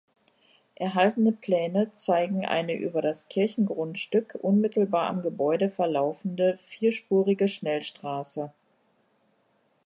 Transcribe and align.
Erhaltene 0.73 1.31
Pläne 1.31 1.93
zeigen 1.93 2.43
eine 2.43 2.73
über 2.73 3.03
das 3.03 3.29
Kirchengrundstück 3.29 4.33
unmittelbar 4.41 5.07
am 5.07 5.21
Gebäude 5.21 5.69
verlaufende 5.69 6.57
vierspurige 6.69 7.47
Schnellstraße. 7.47 8.51